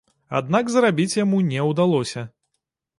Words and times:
Аднак 0.39 0.71
зарабіць 0.77 1.17
яму 1.19 1.45
не 1.53 1.69
ўдалося. 1.69 2.29